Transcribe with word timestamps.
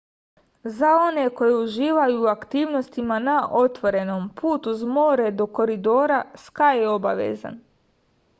za 0.77 0.93
one 0.99 1.25
koji 1.41 1.51
uživaju 1.57 2.23
u 2.23 2.31
aktivnostima 2.31 3.19
na 3.27 3.35
otvorenom 3.61 4.25
put 4.41 4.71
uz 4.73 4.83
more 4.97 5.31
do 5.43 5.49
koridora 5.61 6.19
skaj 6.49 6.83
je 6.83 6.91
obavezan 6.97 7.63